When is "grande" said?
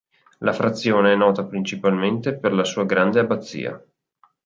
2.85-3.19